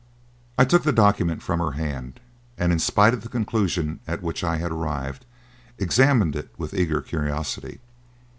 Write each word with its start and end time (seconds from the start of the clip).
I 0.57 0.65
took 0.65 0.81
the 0.81 0.91
document 0.91 1.43
from 1.43 1.59
her 1.59 1.73
hand 1.73 2.19
and, 2.57 2.71
in 2.71 2.79
spite 2.79 3.13
of 3.13 3.21
the 3.21 3.29
conclusion 3.29 3.99
at 4.07 4.23
which 4.23 4.43
I 4.43 4.57
had 4.57 4.71
arrived, 4.71 5.27
examined 5.77 6.35
it 6.35 6.49
with 6.57 6.73
eager 6.73 7.01
curiosity. 7.01 7.79